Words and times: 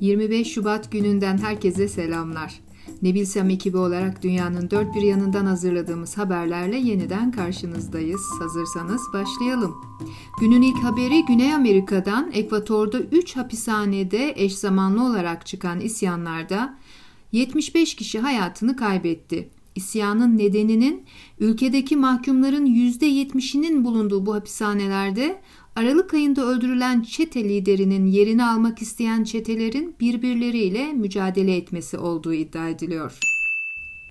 25 0.00 0.52
Şubat 0.52 0.92
gününden 0.92 1.38
herkese 1.38 1.88
selamlar. 1.88 2.60
Ne 3.02 3.14
bilsem 3.14 3.50
ekibi 3.50 3.76
olarak 3.76 4.22
dünyanın 4.22 4.70
dört 4.70 4.94
bir 4.94 5.02
yanından 5.02 5.46
hazırladığımız 5.46 6.18
haberlerle 6.18 6.76
yeniden 6.76 7.30
karşınızdayız. 7.30 8.20
Hazırsanız 8.38 9.02
başlayalım. 9.12 9.74
Günün 10.40 10.62
ilk 10.62 10.78
haberi 10.78 11.24
Güney 11.24 11.54
Amerika'dan 11.54 12.30
Ekvator'da 12.32 12.98
3 13.00 13.36
hapishanede 13.36 14.32
eş 14.36 14.54
zamanlı 14.54 15.04
olarak 15.04 15.46
çıkan 15.46 15.80
isyanlarda 15.80 16.78
75 17.32 17.94
kişi 17.94 18.18
hayatını 18.18 18.76
kaybetti. 18.76 19.48
İsyanın 19.74 20.38
nedeninin 20.38 21.04
ülkedeki 21.40 21.96
mahkumların 21.96 22.66
%70'inin 22.66 23.84
bulunduğu 23.84 24.26
bu 24.26 24.34
hapishanelerde 24.34 25.40
Aralık 25.78 26.14
ayında 26.14 26.42
öldürülen 26.42 27.02
çete 27.02 27.44
liderinin 27.44 28.06
yerini 28.06 28.44
almak 28.44 28.82
isteyen 28.82 29.24
çetelerin 29.24 29.96
birbirleriyle 30.00 30.92
mücadele 30.92 31.56
etmesi 31.56 31.98
olduğu 31.98 32.34
iddia 32.34 32.68
ediliyor. 32.68 33.18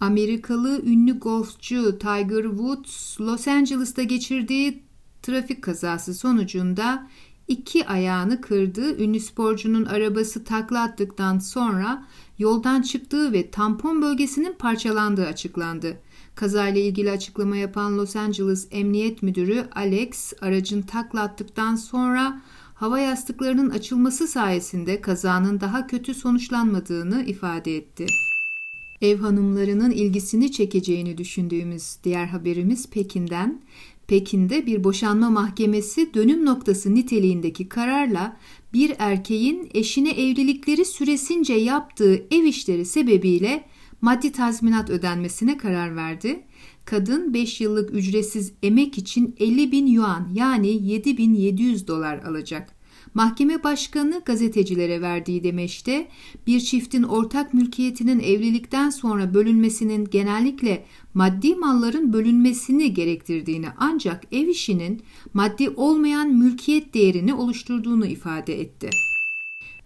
Amerikalı 0.00 0.82
ünlü 0.86 1.18
golfçu 1.18 1.98
Tiger 1.98 2.42
Woods 2.42 3.20
Los 3.20 3.48
Angeles'ta 3.48 4.02
geçirdiği 4.02 4.82
trafik 5.22 5.62
kazası 5.62 6.14
sonucunda 6.14 7.06
iki 7.52 7.86
ayağını 7.86 8.40
kırdığı 8.40 9.02
ünlü 9.02 9.20
sporcunun 9.20 9.84
arabası 9.84 10.44
takla 10.44 10.82
attıktan 10.82 11.38
sonra 11.38 12.06
yoldan 12.38 12.82
çıktığı 12.82 13.32
ve 13.32 13.50
tampon 13.50 14.02
bölgesinin 14.02 14.54
parçalandığı 14.58 15.26
açıklandı. 15.26 15.98
Kazayla 16.34 16.80
ilgili 16.80 17.10
açıklama 17.10 17.56
yapan 17.56 17.98
Los 17.98 18.16
Angeles 18.16 18.68
Emniyet 18.70 19.22
Müdürü 19.22 19.64
Alex 19.74 20.32
aracın 20.40 20.82
takla 20.82 21.20
attıktan 21.20 21.76
sonra 21.76 22.40
hava 22.74 22.98
yastıklarının 22.98 23.70
açılması 23.70 24.28
sayesinde 24.28 25.00
kazanın 25.00 25.60
daha 25.60 25.86
kötü 25.86 26.14
sonuçlanmadığını 26.14 27.24
ifade 27.24 27.76
etti. 27.76 28.06
Ev 29.02 29.18
hanımlarının 29.18 29.90
ilgisini 29.90 30.52
çekeceğini 30.52 31.18
düşündüğümüz 31.18 31.96
diğer 32.04 32.26
haberimiz 32.26 32.90
Pekin'den. 32.90 33.60
Pekin'de 34.12 34.66
bir 34.66 34.84
boşanma 34.84 35.30
mahkemesi 35.30 36.14
dönüm 36.14 36.46
noktası 36.46 36.94
niteliğindeki 36.94 37.68
kararla 37.68 38.36
bir 38.72 38.92
erkeğin 38.98 39.70
eşine 39.74 40.10
evlilikleri 40.10 40.84
süresince 40.84 41.54
yaptığı 41.54 42.14
ev 42.30 42.44
işleri 42.44 42.84
sebebiyle 42.84 43.64
maddi 44.00 44.32
tazminat 44.32 44.90
ödenmesine 44.90 45.58
karar 45.58 45.96
verdi. 45.96 46.44
Kadın 46.84 47.34
5 47.34 47.60
yıllık 47.60 47.94
ücretsiz 47.94 48.52
emek 48.62 48.98
için 48.98 49.36
50 49.38 49.72
bin 49.72 49.86
yuan 49.86 50.28
yani 50.34 50.86
7700 50.86 51.88
dolar 51.88 52.18
alacak. 52.18 52.81
Mahkeme 53.14 53.62
başkanı 53.62 54.22
gazetecilere 54.24 55.00
verdiği 55.00 55.44
demeçte 55.44 56.08
bir 56.46 56.60
çiftin 56.60 57.02
ortak 57.02 57.54
mülkiyetinin 57.54 58.20
evlilikten 58.20 58.90
sonra 58.90 59.34
bölünmesinin 59.34 60.04
genellikle 60.04 60.84
maddi 61.14 61.54
malların 61.54 62.12
bölünmesini 62.12 62.94
gerektirdiğini 62.94 63.66
ancak 63.78 64.24
ev 64.32 64.48
işinin 64.48 65.02
maddi 65.34 65.70
olmayan 65.70 66.28
mülkiyet 66.28 66.94
değerini 66.94 67.34
oluşturduğunu 67.34 68.06
ifade 68.06 68.60
etti. 68.60 68.90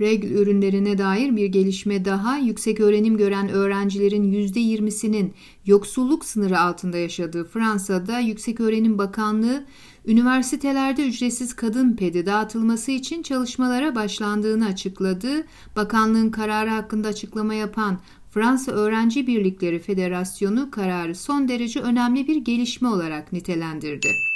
Regl 0.00 0.26
ürünlerine 0.26 0.98
dair 0.98 1.36
bir 1.36 1.46
gelişme 1.46 2.04
daha 2.04 2.38
yüksek 2.38 2.80
öğrenim 2.80 3.16
gören 3.16 3.48
öğrencilerin 3.48 4.32
%20'sinin 4.32 5.34
yoksulluk 5.66 6.24
sınırı 6.24 6.60
altında 6.60 6.98
yaşadığı 6.98 7.44
Fransa'da 7.44 8.18
Yüksek 8.18 8.60
Öğrenim 8.60 8.98
Bakanlığı 8.98 9.64
üniversitelerde 10.06 11.08
ücretsiz 11.08 11.56
kadın 11.56 11.96
pedi 11.96 12.26
dağıtılması 12.26 12.90
için 12.90 13.22
çalışmalara 13.22 13.94
başlandığını 13.94 14.66
açıkladı. 14.66 15.46
Bakanlığın 15.76 16.30
kararı 16.30 16.70
hakkında 16.70 17.08
açıklama 17.08 17.54
yapan 17.54 17.98
Fransa 18.30 18.72
Öğrenci 18.72 19.26
Birlikleri 19.26 19.78
Federasyonu 19.78 20.70
kararı 20.70 21.14
son 21.14 21.48
derece 21.48 21.80
önemli 21.80 22.28
bir 22.28 22.36
gelişme 22.36 22.88
olarak 22.88 23.32
nitelendirdi. 23.32 24.29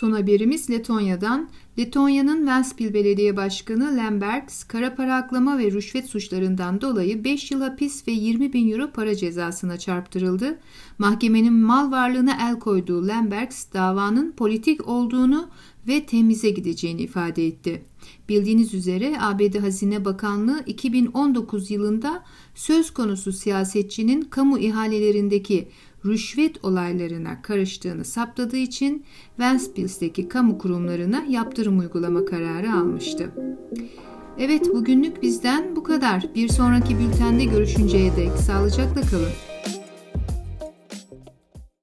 Son 0.00 0.12
haberimiz 0.12 0.70
Letonya'dan. 0.70 1.48
Letonya'nın 1.78 2.46
Ventspil 2.46 2.94
Belediye 2.94 3.36
Başkanı 3.36 3.96
Lembergs, 3.96 4.64
kara 4.64 4.94
para 4.94 5.16
aklama 5.16 5.58
ve 5.58 5.70
rüşvet 5.70 6.06
suçlarından 6.06 6.80
dolayı 6.80 7.24
5 7.24 7.50
yıl 7.50 7.60
hapis 7.60 8.08
ve 8.08 8.12
20 8.12 8.52
bin 8.52 8.72
euro 8.72 8.90
para 8.90 9.14
cezasına 9.14 9.78
çarptırıldı. 9.78 10.58
Mahkemenin 10.98 11.52
mal 11.52 11.90
varlığına 11.90 12.48
el 12.48 12.58
koyduğu 12.58 13.08
Lembergs, 13.08 13.72
davanın 13.72 14.32
politik 14.32 14.88
olduğunu 14.88 15.48
ve 15.88 16.06
temize 16.06 16.50
gideceğini 16.50 17.02
ifade 17.02 17.46
etti. 17.46 17.82
Bildiğiniz 18.28 18.74
üzere 18.74 19.16
ABD 19.20 19.60
Hazine 19.60 20.04
Bakanlığı 20.04 20.62
2019 20.66 21.70
yılında 21.70 22.24
söz 22.54 22.90
konusu 22.90 23.32
siyasetçinin 23.32 24.22
kamu 24.22 24.58
ihalelerindeki 24.58 25.68
rüşvet 26.04 26.64
olaylarına 26.64 27.42
karıştığını 27.42 28.04
saptadığı 28.04 28.56
için 28.56 29.04
Ventspils'teki 29.38 30.28
kamu 30.28 30.58
kurumlarına 30.58 31.24
yaptırım 31.28 31.78
uygulama 31.78 32.24
kararı 32.24 32.72
almıştı. 32.72 33.32
Evet 34.38 34.74
bugünlük 34.74 35.22
bizden 35.22 35.76
bu 35.76 35.82
kadar. 35.82 36.34
Bir 36.34 36.48
sonraki 36.48 36.98
bültende 36.98 37.44
görüşünceye 37.44 38.16
dek 38.16 38.32
sağlıcakla 38.32 39.00
kalın. 39.00 39.49